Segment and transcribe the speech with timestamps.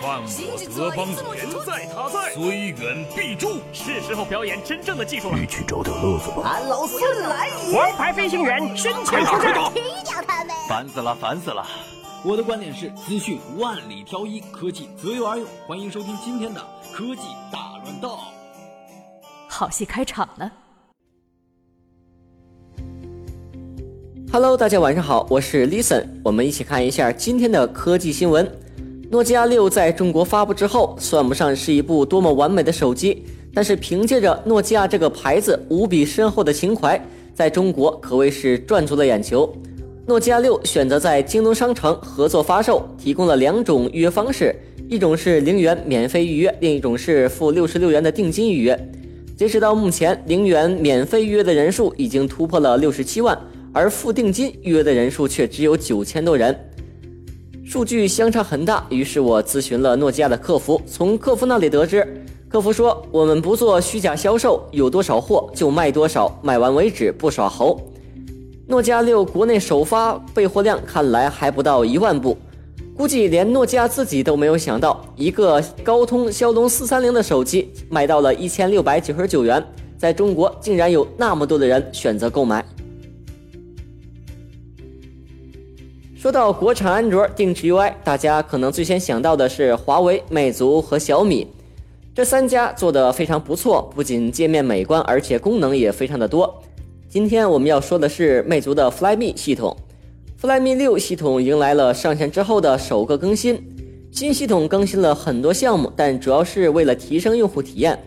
[0.00, 3.60] 犯我德邦人在他在，虽远必诛。
[3.70, 5.38] 是时候表演真正的技术了。
[5.38, 6.42] 一起找点乐子吧。
[6.42, 7.76] 俺老孙来也！
[7.76, 10.56] 王牌飞行员身前出战，踢掉他们！
[10.66, 11.66] 烦死了，烦死了！
[12.24, 15.46] 我的观点是：资讯万里挑一，科技择优而用。
[15.66, 16.60] 欢迎收听今天的
[16.94, 17.22] 科技
[17.52, 18.18] 大乱斗。
[19.48, 20.50] 好戏开场了。
[24.32, 28.50] Hello，大家晚上好，我是 Listen，我们一起看一下今天的科技新闻。
[29.12, 39.52] 诺基亚六在中国发布之后，算不上是一部多么完美的手机，但是凭借着诺基亚这个牌子无比深厚的情怀，在中国可谓是赚足了眼球。
[40.06, 44.54] 诺基亚六选择在京东商城合作发售，提供了两种预约方式，
[44.88, 48.78] 一种是零元免费预约，另一种是付六十六元的定金预约。
[49.36, 53.36] 截止到目前，零元免费预约的人数已经突破了六十七万。
[53.72, 56.52] 而付定金预约的人数却只有九千多人，
[57.70, 58.84] 数据相差很大。
[58.88, 62.04] 于是我咨询了诺基亚的客服，从客服那里得知，
[62.48, 67.80] 客服说我们不做虚假销售，有多少货就卖多少，卖完为止，不耍猴。
[68.66, 72.36] 诺基亚六国内首发备货量看来还不到一万部，
[72.96, 79.64] 估计连诺基亚自己都没有想到，一个高通骁龙四三零的手机卖到了一千六百九十九元，
[79.96, 82.64] 在中国竟然有那么多的人选择购买。
[86.20, 91.46] 说到国产安卓定制 UI，大家可能最先想到的是华为、魅族和小米，
[92.14, 96.62] 这三家做的非常不错，不仅界面美观，而且功能也非常的多。
[97.08, 99.74] 今天我们要说的是魅族的 Flyme 系统
[100.38, 103.58] ，Flyme 六系统迎来了上线之后的首个更新，
[104.12, 107.98] 新系统更新了很多项目，但主要是为了提升用户体验。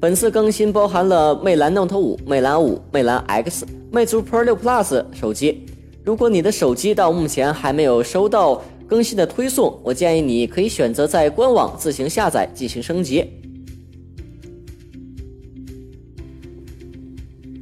[0.00, 5.66] 本次更新包含了魅蓝 Note 五、魅蓝五、魅蓝 X、魅族 Pro 六 Plus 手机。
[6.10, 13.24] 如果你的手机到目前还没有收到更新的推送，我建议你可以选择在官网自行下载进行升级。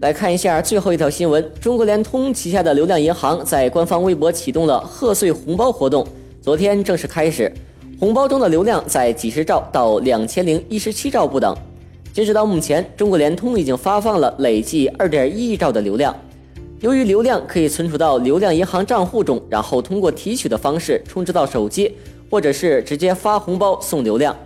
[0.00, 6.08] 来看一下最后一条新闻：中国联通旗下的流量银行在官方微博启动了贺岁红包活动，
[6.40, 7.52] 昨天正式开始。
[8.00, 11.54] 红包中的流量在几十兆到两千零一十七兆不等。
[12.14, 16.16] 截止到目前，中国联通已经发放了累计二点一亿兆的流量。
[16.80, 21.92] 由于流量可以存储到流量银行账户中，然后通过提取的方式充值到手机，
[22.30, 24.36] 或者是直接发红包送流量。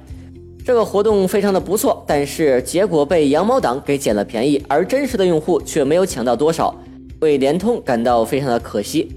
[0.64, 6.74] 这个活动非常的不错，但是结果被羊毛党给捡了便宜，而真实的用户却没有抢到多少，
[7.20, 9.12] 为联通感到非常的可惜。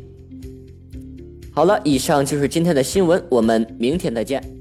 [1.53, 4.54] 好了，以上就是今天的新闻，我们明天再见。